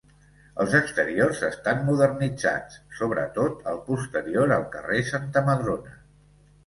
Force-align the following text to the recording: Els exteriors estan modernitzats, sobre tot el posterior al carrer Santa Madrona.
Els 0.63 0.71
exteriors 0.77 1.41
estan 1.49 1.83
modernitzats, 1.89 2.79
sobre 3.01 3.27
tot 3.37 3.61
el 3.75 3.79
posterior 3.91 4.55
al 4.59 4.67
carrer 4.77 5.05
Santa 5.15 5.45
Madrona. 5.51 5.95